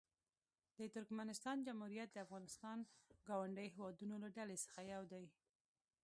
[0.77, 2.77] د ترکمنستان جمهوریت د افغانستان
[3.27, 5.25] ګاونډیو هېوادونو له ډلې څخه یو دی.